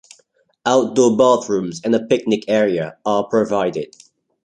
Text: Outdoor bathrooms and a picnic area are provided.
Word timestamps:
Outdoor 0.65 1.15
bathrooms 1.15 1.79
and 1.83 1.93
a 1.93 2.03
picnic 2.03 2.45
area 2.47 2.97
are 3.05 3.27
provided. 3.27 3.95